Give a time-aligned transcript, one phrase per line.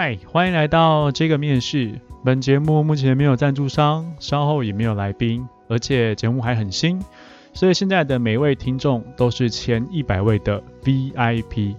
[0.00, 2.00] 嗨，欢迎来到这个面试。
[2.24, 7.02] 本节目目前没有赞助商，稍后也没有来宾，而且节目还很新，
[7.52, 11.74] 所以现在的每位听众都是前一百位的 VIP。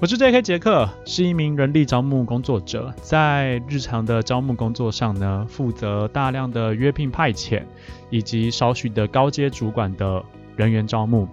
[0.00, 0.42] 我是 J.K.
[0.42, 7.62] 杰克，是一名人力招募工作者，在日常的招募工作上呢，负责大量的约聘派遣，
[8.10, 10.20] 以及少许的高阶主管的
[10.56, 11.28] 人员招募。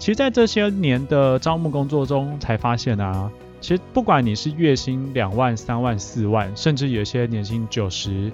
[0.00, 3.30] 其实，在这些年的招募工作中，才发现啊。
[3.60, 8.30] 其实不管你是月薪两万、三万、四万，甚至有些年薪九十、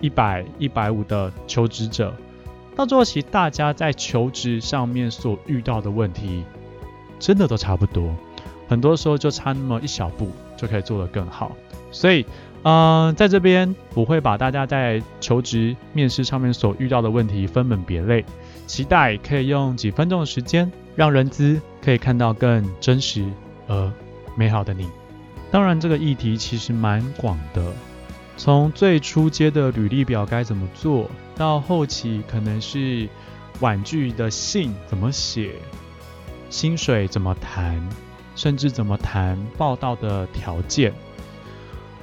[0.00, 2.14] 一百、一百五的求职者，
[2.74, 6.44] 到最后其实大家在求职上面所遇到的问题，
[7.18, 8.14] 真的都差不多。
[8.68, 11.52] 很多时候就差那么一小步就可以做得更好。
[11.90, 12.24] 所以，
[12.62, 18.24] 嗯，在这边我会把大家在求职面试上面所遇到的问题分门别类，
[18.66, 23.26] 期待可以用几分钟的时间，让人资可以看到更真实
[23.68, 23.92] 而。
[24.34, 24.88] 美好的你，
[25.50, 27.72] 当然这个议题其实蛮广的，
[28.36, 33.08] 从最初阶的履历表该怎么做到后期可能是
[33.60, 35.52] 婉拒的信怎么写，
[36.48, 37.80] 薪水怎么谈，
[38.34, 40.92] 甚至怎么谈报道的条件，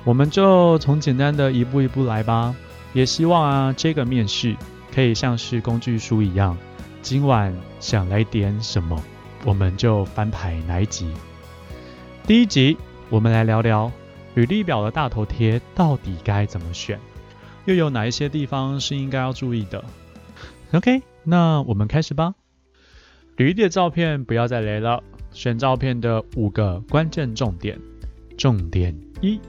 [0.03, 2.55] 我们就从简单的一步一步来吧。
[2.93, 4.55] 也希望啊这个面试
[4.93, 6.57] 可以像是工具书一样，
[7.01, 8.99] 今晚想来点什么，
[9.45, 11.11] 我们就翻牌哪一集。
[12.25, 12.77] 第一集，
[13.09, 13.91] 我们来聊聊
[14.35, 16.99] 履历表的大头贴到底该怎么选，
[17.65, 19.83] 又有哪一些地方是应该要注意的
[20.71, 22.35] ？OK，那我们开始吧。
[23.35, 27.79] 履历的照片不要再雷了，选照片的五个关键重点。
[28.37, 29.39] 重点一，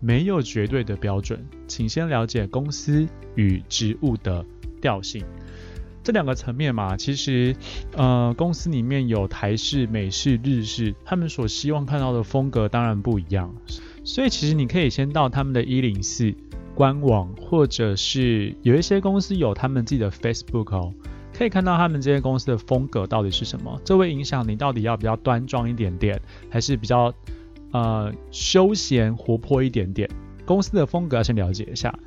[0.00, 3.06] 没有绝对的标准，请先了解公司
[3.36, 4.44] 与职务的
[4.82, 5.24] 调性。
[6.04, 7.56] 这两个层面嘛，其实，
[7.96, 13.52] 呃，公司里面有台式、美式、日式，他们所希望看到的风格当然不一样。
[14.04, 16.34] 所以其实你可以先到他们的一零四
[16.74, 20.92] 官网，或者是有一些公司有他们自己的 Facebook 哦，
[21.32, 26.20] 可以看到他们这些公司的风格到底是什么，这会影响你到底要比较端庄一点点，
[26.50, 27.14] 还是比较
[27.72, 30.06] 呃休闲活泼一点点。
[30.44, 31.98] 公司的风格要先了解一下。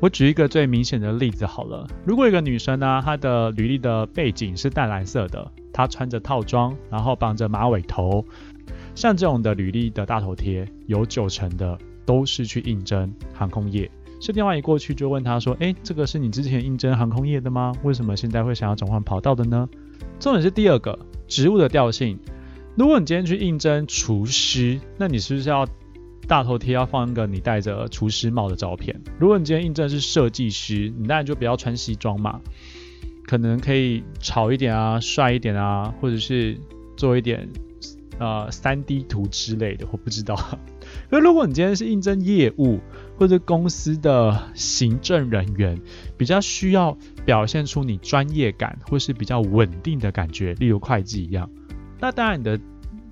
[0.00, 8.24] 我举一个最明显的例子好了，如果一个女生呢，她的履历的背景是淡蓝色的，她穿着套装，然后绑着马尾头，
[8.94, 13.90] 像这种的履历的大头贴，有九成的都是去应征航空业。
[14.22, 17.74] 是电话一过去就问她说：“哎，这个是你之前应征航空业的吗？
[17.82, 19.68] 为什么现在会想要转换跑道的呢？”
[20.18, 22.18] 重点是第二个职务的调性，
[22.74, 25.66] 如果你今天去应征厨师，那你是不是要？
[26.28, 29.00] 大头贴要放一个你戴着厨师帽的照片。
[29.18, 32.40] 如果你今天应征是设计师，你当然就不要穿西装嘛，
[33.26, 36.56] 可能可以潮一点啊，帅一点啊，或者是
[36.96, 37.48] 做一点
[38.18, 40.36] 呃三 D 图之类的，我不知道。
[41.10, 42.78] 可如果你今天是应征业务
[43.18, 45.80] 或者公司的行政人员，
[46.16, 51.50] 比较需要表现出你专业感或是比较稳定的感觉，例如会计一样，
[51.98, 52.60] 那当然你的。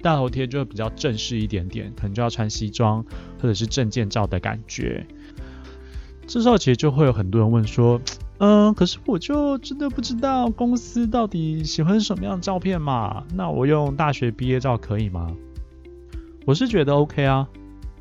[0.03, 3.04] 大头贴就会比较正式一点点，可能就要穿西装
[3.41, 5.06] 或者是证件照的感觉。
[6.26, 8.00] 这时候其实就会有很多人问说
[8.38, 13.25] ：“嗯，可是我就真的不知道公司到底喜欢什么样的照片嘛？
[13.34, 15.34] 那我用大学毕业照可以吗？”
[16.44, 17.48] 我是觉得 OK 啊，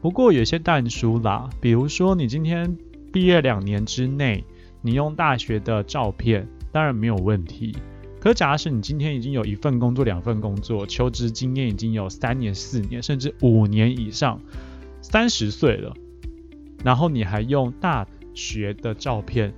[0.02, 2.78] 不过有些淡书啦，比如说你今天
[3.12, 4.44] 毕业两年之内，
[4.81, 7.75] 你用大学的照片，当然没有问题。
[8.19, 14.41] 可假使你今天已经有一份工作、两份工作，求职经验已经有三年、四年，甚至五年以上，
[15.01, 15.94] 三十岁了，
[16.83, 19.53] 然后你还用大学的照片，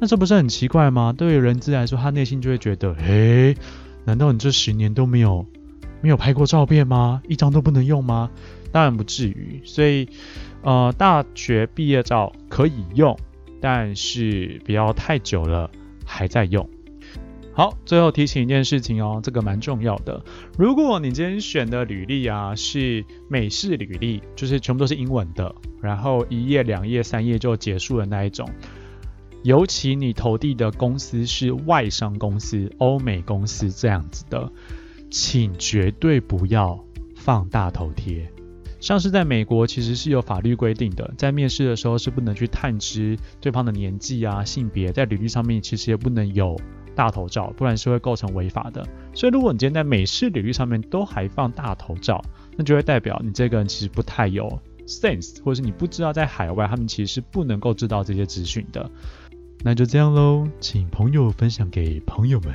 [0.00, 1.12] 那这不是很奇怪吗？
[1.12, 3.56] 对于人资来说，他内心就会觉得，诶，
[4.04, 5.44] 难道你这十年都没有
[6.00, 7.20] 没有拍过照片吗？
[7.28, 8.30] 一张都不能用吗？
[8.70, 9.60] 当然不至于。
[9.64, 10.08] 所以，
[10.62, 13.18] 呃，大学毕业照可以用，
[13.60, 15.70] 但是不要太久了
[16.04, 16.68] 还在用。
[17.56, 20.24] 好，最后提醒一件事情哦，这个蛮重要的。
[20.58, 28.50] 如果你今天选的履历啊是美式履历，就是全部都是英文的，然后一页、两页、三页就结束的那一种，
[29.44, 34.50] 尤其你投递的公司是外商公司、欧美公司这样子的，
[35.08, 36.84] 请绝对不要
[37.14, 38.28] 放大头贴。
[38.80, 46.60] 像是在美国，其实是有法律规定的，在面试的时候是不能去探知对方的年纪啊、性别，在履历上面其实也不能有。
[46.94, 48.86] 大头照，不然是会构成违法的。
[49.14, 52.24] 所以，如果你今天在美式履历上面都还放大头照，
[52.56, 58.90] 那就会代表你这个人其实不太有 sense，或者是你不知道在海外他们其实是不能够知道这些资讯的。
[59.62, 62.52] 那就这样喽，请朋友分享给朋友们。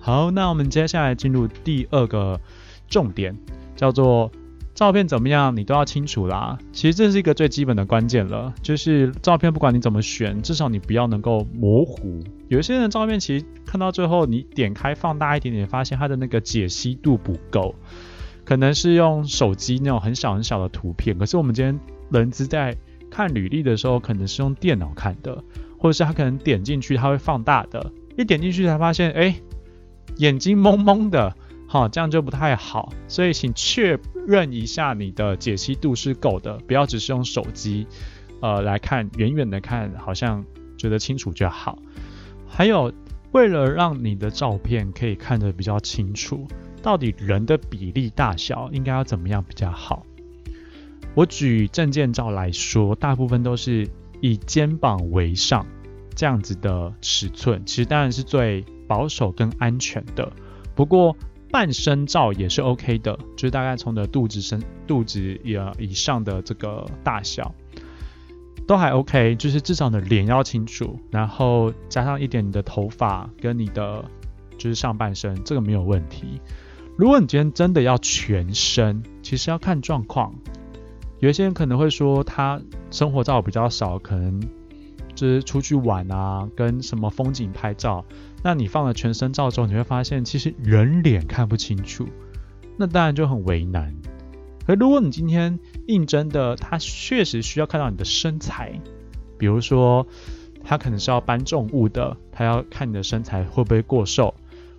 [0.00, 2.40] 好，那我们接下来进入第二个
[2.88, 3.36] 重点，
[3.74, 4.30] 叫做
[4.76, 6.58] 照片怎么样，你都要清楚啦。
[6.70, 12.22] 其实这是一个最基本的关键了，就是照片不管你怎么选，至少你不要能够模糊。
[12.48, 17.74] 有些人的照片其实看到最后，你点开放大一点点，发现它的那个解析度不够，
[18.44, 21.16] 可能是用手机那种很小很小的图片。
[21.16, 21.80] 可是我们今天
[22.10, 22.76] 人资在
[23.10, 25.42] 看履历的时候，可能是用电脑看的，
[25.78, 29.36] 或者是他可能点进去，他会放大的，一点进去才发现，哎，
[30.18, 31.34] 眼睛蒙蒙的。
[31.68, 37.88] 好，这样就不太好，所以请确认一下你的解析度是够的，不要只是用手机，
[38.40, 40.44] 呃来看，远远的看好像
[40.78, 41.76] 觉得清楚就好。
[42.46, 42.92] 还有，
[43.32, 46.46] 为了让你的照片可以看得比较清楚，
[46.82, 50.06] 到底人的比例大小应该要怎么样比较好？
[51.16, 53.88] 我举证件照来说，大部分都是
[54.20, 55.66] 以肩膀为上
[56.14, 60.32] 这样子的尺寸，其实当然是最保守跟安全的，
[60.76, 61.16] 不过。
[61.50, 67.54] 半身照也是 OK 的，就是大概从你的肚子身肚子以以上的这个大小
[68.66, 74.04] 都还 OK，就是至少你的脸要清楚，然后加上一点你的头发跟你的
[74.58, 76.40] 就是上半身，这个没有问题。
[76.96, 80.34] 如果你今天真的要全身，其实要看状况。
[81.20, 82.60] 有一些人可能会说他
[82.90, 84.40] 生活照比较少，可能
[85.14, 88.04] 就是出去玩啊，跟什么风景拍照。
[88.46, 92.06] 那你放了全身照之后，你会发现其实人脸看不清楚，
[92.76, 93.92] 那当然就很为难。
[94.64, 95.58] 可如果你今天
[95.88, 98.80] 应征的他确实需要看到你的身材，
[99.36, 100.06] 比如说
[100.62, 104.32] 他可能是要搬重物的，他要看你的身材会不会过瘦，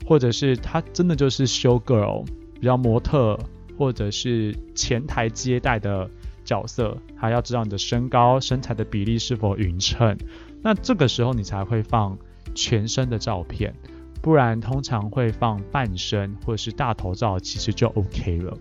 [0.05, 2.25] 或者是他真的就是 show girl，
[2.61, 3.37] 比较模特，
[3.77, 6.09] 或者是前台接待的
[6.45, 10.17] 角色，他要知道你的身高身材的比例是否匀称，
[10.63, 12.17] 那这个时候你才会放。
[12.55, 13.73] 全身的照片，
[14.21, 18.57] 不然通常会放半身或者是大头照，其实就 OK 了。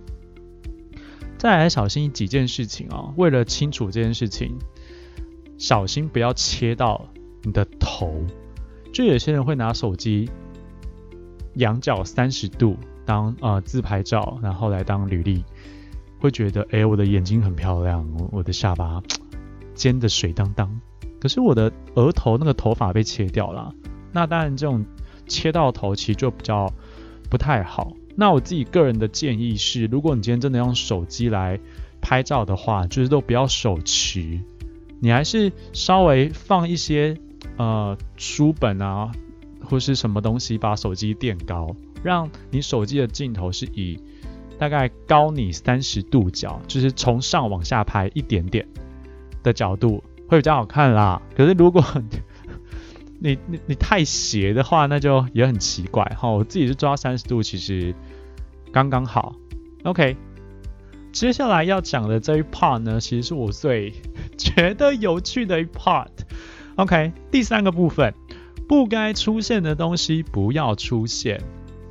[1.39, 4.59] 再来小心几件事情啊，为了清楚这件事情，
[5.59, 7.09] 小心不要切到
[7.43, 8.25] 你的头。
[8.93, 10.31] 就有些人会拿手机
[11.57, 15.45] 仰角三十度当呃自拍照，然后来当履历，
[16.19, 19.03] 会觉得哎我的眼睛很漂亮，我的下巴
[19.75, 20.81] 尖的水当当，
[21.21, 23.75] 可是我的额头那个头发被切掉了。
[24.13, 24.85] 那当然，这种
[25.27, 26.73] 切到头其实就比较
[27.29, 27.93] 不太好。
[28.15, 31.61] 那我自己个人的建议是，如果你今天真的用手机来
[32.01, 34.41] 拍照的话，就是都不要手持，
[35.01, 37.19] 你还是稍微放一些
[37.59, 39.13] 呃书本啊，
[39.63, 43.99] 或是什么东西，把手机垫高，让你手机的镜头是以
[44.59, 48.67] 大概高你三十度角，就是从上往下拍一点点
[49.43, 51.21] 的角度，会比较好看啦。
[51.37, 51.85] 可是如果
[53.19, 56.29] 你你你太斜的话，那就也很奇怪哈。
[56.29, 57.95] 我自己是抓三十度，其实
[58.73, 59.35] 刚刚好。
[59.85, 60.17] OK，
[61.13, 63.95] 接下来要讲的这一 part 呢，其实是我最
[64.37, 66.09] 觉得有趣的一 part。
[66.77, 68.13] OK，第三个部分，
[68.69, 71.41] 不该出现的东西不要出现，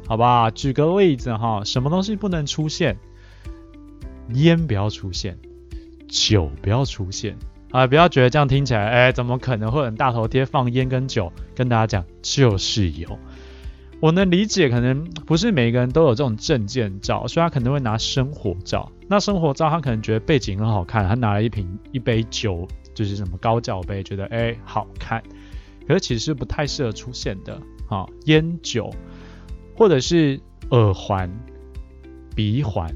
[0.07, 0.51] 好吧？
[0.51, 2.97] 举个例子哈，什么东西不能出现？
[4.33, 5.39] 烟不要出现，
[6.07, 7.35] 酒不要出现。
[7.75, 11.33] 啊，不要觉得这样听起来，哎，怎么可能会很大头贴放烟跟酒？
[11.53, 13.19] 跟大家讲，就是有。
[13.99, 18.89] 我能理解，可能不是每个人都有这种证件照，所以他可能会拿生活照。
[19.09, 25.21] 那生活照，他可能觉得背景很好看，他拿了一瓶一杯酒，就是什么高脚杯，觉得哎好看。
[25.85, 27.59] 可是其实不太适合出现的。
[27.89, 28.89] 啊，烟酒，
[29.75, 30.39] 或者是
[30.69, 31.29] 耳环、
[32.33, 32.89] 鼻环。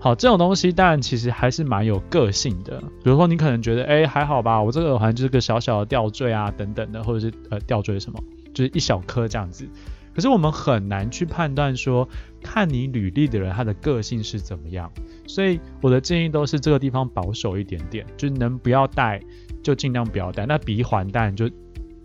[0.00, 2.80] 好，这种东西当然其实还是蛮有个性的。
[3.02, 8.22] 比如说，你可能觉得，哎，还好吧，我这个耳环就是个小小的吊坠啊，等等的，或者是呃吊坠什么，
[8.54, 9.68] 就是一小颗这样子。
[10.14, 12.08] 可是我们很难去判断说，
[12.42, 14.90] 看你履历的人他的个性是怎么样。
[15.26, 19.20] 所以我的建议都是这个地方保守一点点，就是能不要戴
[19.62, 20.46] 就尽量不要戴。
[20.46, 21.48] 那鼻环当然就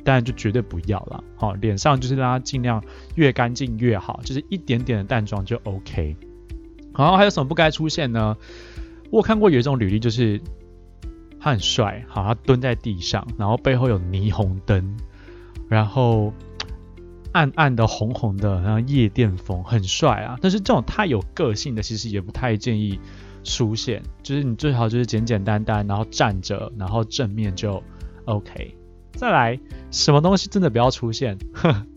[0.03, 1.23] 当然就绝对不要了。
[1.35, 2.83] 好，脸上就是让它尽量
[3.15, 6.15] 越干净越好，就是一点点的淡妆就 OK。
[6.95, 8.37] 然后还有什么不该出现呢？
[9.11, 10.41] 我看过有一种履历，就是
[11.39, 14.97] 他很帅，好，他蹲在地上，然后背后有霓虹灯，
[15.69, 16.33] 然后
[17.31, 20.37] 暗暗的红红的，然后夜店风，很帅啊。
[20.41, 22.99] 但是这种太有个性的，其实也不太建议
[23.43, 24.01] 出现。
[24.23, 27.83] 就是你最好就是简简单单，然后站着，然后正面就
[28.25, 28.75] OK。
[29.13, 29.59] 再来，
[29.91, 31.37] 什么东西真的不要出现？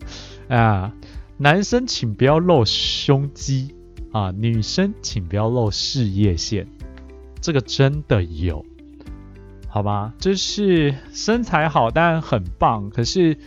[0.49, 0.93] 啊，
[1.37, 3.73] 男生请不要露胸肌。
[4.11, 6.67] 啊，女生请不要露事业线，
[7.41, 8.65] 这个真的有，
[9.67, 10.13] 好吗？
[10.17, 13.37] 就是身材好，当然很棒，可是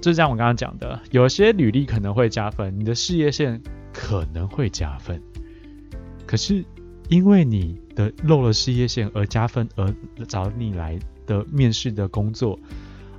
[0.00, 3.60] 就像我刚刚讲的，有些履历可能会加分，你的事业线
[3.92, 5.22] 可能会加分，
[6.26, 6.64] 可是
[7.08, 9.94] 因为你的露了事业线而加分而
[10.26, 12.58] 找你来的面试的工作，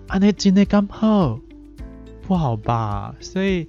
[0.07, 1.39] 啊，那今天刚好
[2.23, 3.13] 不好吧？
[3.19, 3.67] 所以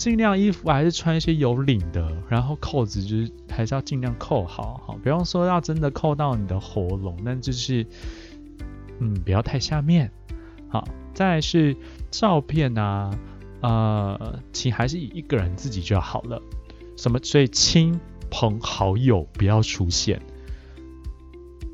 [0.00, 7.86] 尽量衣服还是穿一些有领的，然后扣子就是还是要尽量扣好，好，不用说要真的扣到你的喉咙，但就是
[8.98, 10.10] 嗯，不要太下面。
[10.70, 11.76] 好，再来是
[12.10, 13.10] 照片啊，
[13.60, 16.40] 呃，请还是以一个人自己就好了。
[16.96, 17.20] 什么？
[17.22, 20.18] 所以亲朋好友不要出现。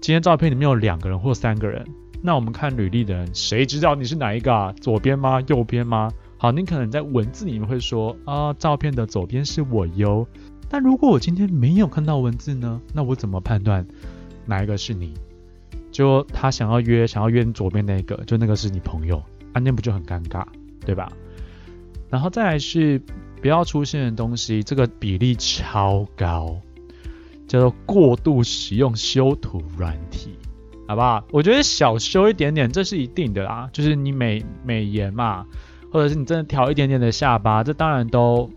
[0.00, 1.87] 今天照片里面有两个人或三个人，
[2.23, 4.73] 那我们看履历的人，谁知道你是哪一个啊？
[4.80, 5.40] 左边吗？
[5.47, 6.11] 右边吗？
[6.38, 10.26] 好，你可能在文字里面会说啊，照片的左边是我哟。
[10.68, 12.80] 但如果我今天没有看到文字呢？
[12.92, 13.86] 那我怎么判断
[14.44, 15.14] 哪一个是你？
[15.90, 20.44] 就他想要约，想要约你左边那个，就那个是你朋友，啊，那不就很尴尬，
[20.84, 21.10] 对吧？
[22.10, 23.00] 然后再来是。
[23.42, 26.58] 不要出现的东西，这个比例超高，
[27.46, 30.30] 叫做过度使用修图软体，
[30.88, 31.22] 好不好？
[31.30, 33.68] 我觉得小修一点点，这是一定的啦。
[33.72, 35.46] 就是你美美颜嘛，
[35.96, 38.50] 或者是你真的调一点点的下巴，这当然都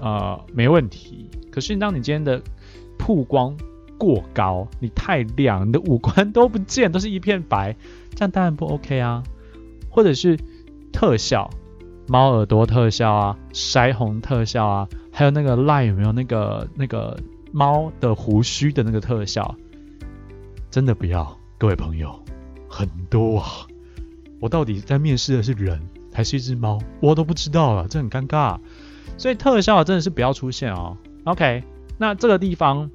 [0.00, 1.30] 呃没问题。
[1.52, 2.42] 可是当你今天的
[2.98, 3.56] 曝光
[3.96, 7.76] 过高，你太亮，你的五官都不见，都是一片白，
[8.16, 9.22] 这样当然不 OK 啊。
[9.88, 10.36] 或者是
[10.92, 11.48] 特效。
[12.08, 17.16] 猫耳朵特效啊，腮红特效啊，还有那个赖有没有那个那个
[17.52, 19.54] 猫的胡须的那个特效？
[20.68, 22.12] 真的不要，各位朋友，
[22.68, 23.46] 很多啊！
[24.40, 25.80] 我到底在面试的是人
[26.16, 26.80] 还是一只猫？
[27.00, 28.58] 我都不知道了，这很尴尬。
[29.18, 30.96] 所以特效真的是不要出现哦。
[31.24, 31.62] OK，
[31.98, 32.90] 那这个地方，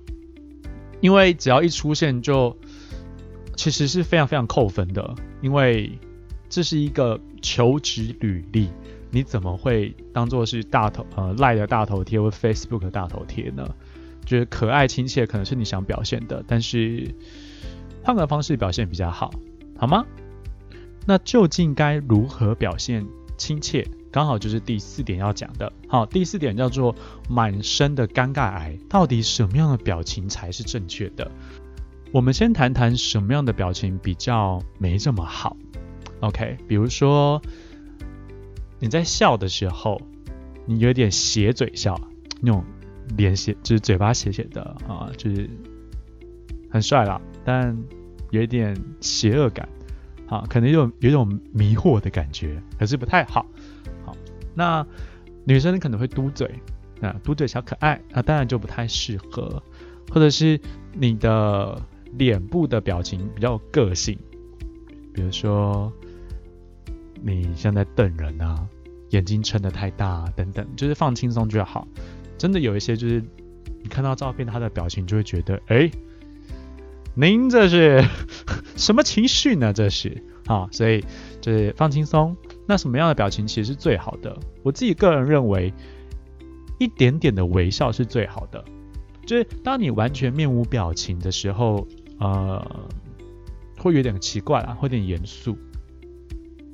[1.02, 2.58] 因为只要一出现就
[3.56, 5.92] 其实是非常非常扣分的，因为
[6.50, 8.70] 这是一个求职履历。
[9.12, 13.68] 你怎么会当做是大头呃赖的大头贴或 Facebook 的大头贴呢？
[14.26, 17.14] 觉得可爱亲切可能是你想表现的，但是
[18.04, 19.32] 换个方式表现比较好，
[19.78, 20.06] 好吗？
[21.06, 23.06] 那究竟该如何表现
[23.38, 23.88] 亲切？
[24.12, 25.72] 刚好就是第四点要讲的。
[25.88, 26.96] 好，第四点叫做
[27.30, 31.32] 满身的尴尬癌，到底什么样的表情才是正确的？
[32.12, 35.56] 我们先谈谈什么样的表情比较没这么好。
[36.22, 37.42] OK，比如说。
[38.84, 40.02] 你在笑的时候，
[40.66, 42.02] 你有点斜嘴笑，
[42.40, 42.64] 那种
[43.16, 45.48] 脸斜，就是嘴巴斜斜的啊，就是
[46.72, 47.78] 很帅啦，但
[48.32, 49.70] 有一点邪恶感，
[50.32, 53.46] 啊，可能有有一种迷惑的感觉，可是不太好。
[54.04, 54.16] 好，
[54.56, 54.88] 那
[55.44, 56.50] 女生可能会嘟嘴，
[57.02, 59.62] 啊，嘟嘴小可爱，那当然就不太适合。
[60.10, 60.60] 或者是
[60.94, 61.80] 你的
[62.14, 64.18] 脸部的表情比较有个性，
[65.14, 65.92] 比如说。
[67.24, 68.68] 你像在瞪人啊，
[69.12, 71.88] 眼睛撑得太大等等，就是放轻松就好。
[72.36, 73.24] 真的有一些就是
[73.84, 75.92] 你看到照片，他的表情就会觉得，哎，
[77.16, 78.04] 您这是
[78.76, 79.74] 什么情绪呢？
[79.74, 81.04] 这是啊，所以
[81.42, 82.36] 就是放轻松。
[82.68, 84.38] 那什么样的表情其实是最好的？
[84.64, 85.74] 我自己个人认为，
[86.80, 88.64] 一点点的微笑是最好的。
[89.26, 91.86] 就是当你完全面无表情的时候，
[92.20, 92.66] 呃，
[93.78, 95.58] 会有点奇怪啊，会有点严肃。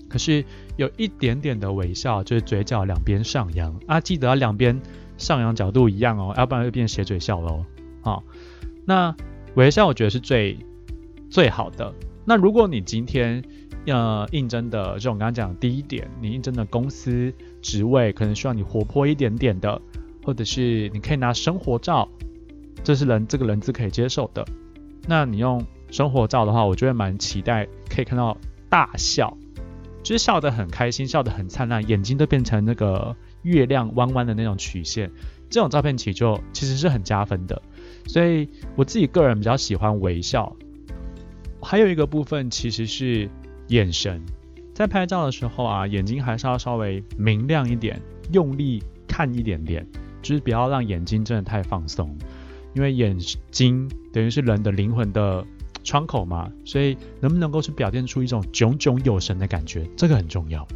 [0.10, 0.46] 可是
[0.78, 4.80] 有一点点的微笑，就是嘴角两边上扬啊，记得两边
[5.18, 7.66] 上扬角度一样哦，要不然就变斜嘴笑喽。
[8.02, 8.24] 好，
[8.86, 9.14] 那
[9.58, 10.56] 微笑我觉得是最
[11.32, 11.92] 最好的。
[12.26, 13.44] 那如果你今天
[13.88, 19.82] 呃应征的，就我刚刚讲的第一点，你应征的公司职位可能需要你活泼一点点的，
[20.24, 22.08] 或者是你可以拿生活照，
[22.84, 24.46] 这是人这个人资可以接受的。
[25.08, 28.38] 那你用生活照的话，我就会蛮期待可以看到
[28.70, 29.36] 大笑。
[30.04, 35.12] 就是笑得很开心，笑得很灿烂，眼睛都变成那个月亮弯弯的那种曲线，
[35.50, 37.62] 这种照片其实就其实是很加分的。
[38.08, 40.56] 所以我自己个人比较喜欢微笑。
[41.62, 43.30] 还有一个部分其实是
[43.68, 44.24] 眼神，
[44.74, 49.86] 在拍照的时候啊，眼睛还是要稍微明亮一点，用力看一点点，
[50.22, 52.18] 就是不要让眼睛真的太放松，
[52.74, 53.18] 因为眼
[53.52, 55.46] 睛等于是人的灵魂的。
[55.84, 60.68] 窗口嘛，所以能不能够去表现出一种炯炯有神的感觉，这个很重要。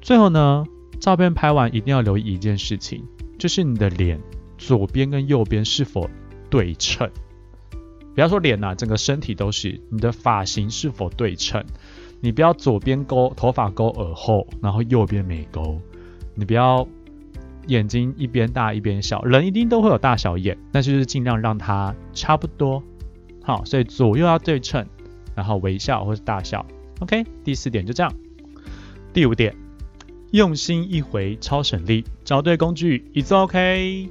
[0.00, 0.64] 最后呢，
[1.00, 3.04] 照片拍完一定要留意一件事情，
[3.38, 4.18] 就是你的脸
[4.58, 6.08] 左边跟右边是否
[6.50, 7.10] 对称。
[8.14, 11.64] 不要说脸呐，整个身体都是，你的发型是否对称。
[12.20, 15.80] 你不要左边勾头发勾耳后，然后右边没勾。
[16.34, 16.86] 你不要
[17.66, 22.82] 眼睛一边大一边小，人一定都会有大小眼，但就是尽量让它差不多。
[23.42, 24.86] 好，所以左右要对称，
[25.34, 26.64] 然后微笑或是大笑。
[27.00, 28.12] OK，第四点就这样。
[29.12, 29.54] 第五点，
[30.30, 34.08] 用心一回超省力，找对工具，一次 OK。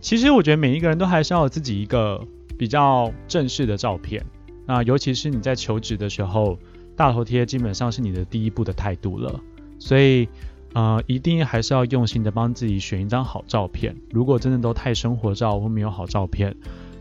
[0.00, 2.24] 其实我觉得每一个人都还是要有自己一个
[2.56, 4.24] 比较正式的照片。
[4.66, 6.58] 那尤其是你在求职的时候，
[6.96, 9.40] 大头贴基本上是你的第一步的态度了。
[9.78, 10.28] 所以，
[10.74, 13.96] 呃，一定还是要用心的帮自己选一张好照片。
[14.10, 16.54] 如果真的都太生活照或没有好照片，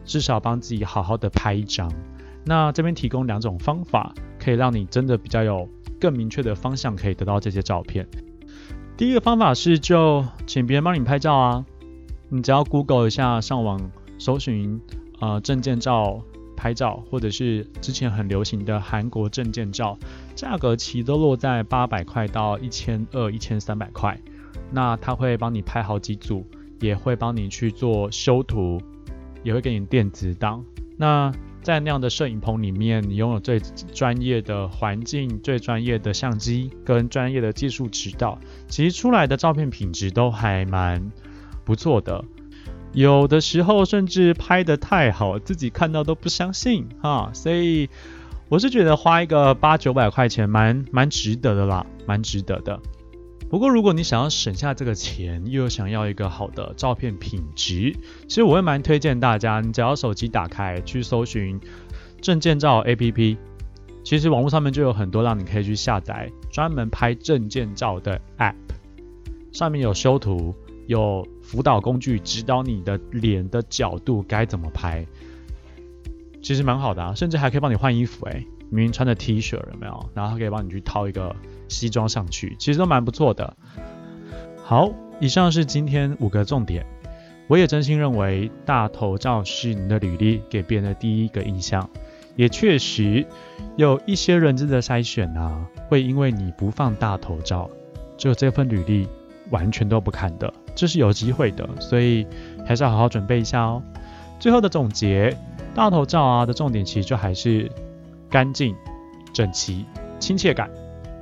[0.06, 1.92] 至少帮自己好好的拍一张。
[2.46, 5.68] 那这边提供两种方法，可以让你真的比较有
[6.00, 8.08] 更明确的方向，可以得到这些照片。
[8.96, 11.66] 第一个方法是就请别人帮你拍照啊。
[12.30, 14.82] 你只要 Google 一下，上网搜寻
[15.20, 16.22] 呃证件照
[16.56, 19.98] 拍照，或者是之前很流行的韩国证件照，
[20.36, 24.20] 价格其实都落在八百块到一千二、一千三百块。
[24.72, 26.46] 那他会帮你拍好几组，
[26.82, 28.82] 也会帮你去做修图，
[29.44, 30.66] 也会给你电子档。
[30.98, 31.32] 那
[31.62, 41.12] 在那样的摄影棚里面，你拥有最专业的环境、最专业的相机跟专业的技术指导，其实出来的照片品质都还蛮。
[41.68, 42.24] 不错的，
[42.94, 47.30] 有的时候甚至拍的太好，自己看到都不相信哈。
[47.34, 47.90] 所以
[48.48, 52.80] 我是觉得花一个八九百块钱蛮蛮值得的啦，蛮值得的。
[53.50, 57.94] 不过如果你想要省下这个钱，又想要一个好的照片品质，
[58.30, 61.60] 其实我会蛮推荐大家，你只要手机打开去搜寻
[62.22, 63.36] 证件照 APP，
[64.06, 68.56] 其实网络上面就有很多让你可以去下载专门拍证件照的 App，
[69.52, 70.56] 上面有修图。
[70.88, 75.06] 有辅导工具指导你的脸的角度该怎么拍，
[76.42, 78.26] 其实蛮好的啊，甚至还可以帮你换衣服。
[78.26, 80.10] 哎，明明穿的 T 恤有没有？
[80.14, 81.34] 然后它可以帮你去套一个
[81.70, 83.56] 西装上去，其实都蛮不错的。
[84.62, 86.86] 好，以上是今天五个重点。
[87.48, 91.90] 我也真心认为大头照是你的履历给别人的第一个印象，
[92.36, 93.26] 也确实
[93.78, 97.70] 有一些人真的筛选啊，会因为你不放大头照，
[98.18, 99.08] 就这份履历
[99.52, 100.54] 完全都不看的。
[100.76, 102.26] 这是有机会的，所以
[102.66, 103.82] 还是要好好准备一下哦。
[104.40, 105.36] 最后的总结，
[105.74, 107.72] 大头照啊的重点其实就还是
[108.30, 108.76] 干净、
[109.34, 109.86] 整齐、
[110.20, 110.70] 亲切感，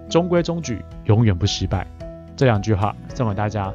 [0.10, 1.88] 中规中矩，永远不失败。
[2.36, 3.72] 这两句话送给大家。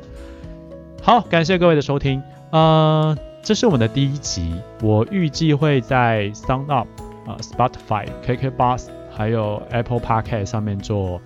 [1.03, 2.23] 好，感谢各位的收听。
[2.51, 6.89] 呃，这是我们的第一集，我预计会在 Sound Up、
[7.27, 11.23] 啊 Spotify、KK Bus 还有 Apple Podcast 上面做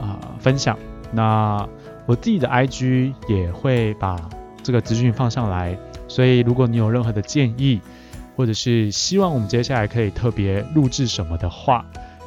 [0.00, 0.76] 啊分享。
[1.12, 1.68] 那
[2.06, 4.16] 我自己的 IG 也会把
[4.62, 5.76] 这个资讯放上来，
[6.08, 7.80] 所以如果你有任何的建议，
[8.36, 11.84] 或者是希望我们接下来可以特别录制什么的话，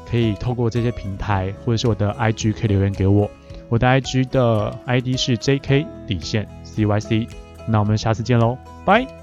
[0.09, 3.29] 可以透过这些平台，或者是我的 IG 可以留言给我。
[3.69, 7.27] 我的 IG 的 ID 是 JK 底线 CYC。
[7.67, 9.18] 那我们下次见喽，拜。